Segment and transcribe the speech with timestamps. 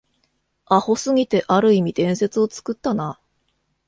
[0.65, 3.19] アホすぎて、ある意味伝説を作ったな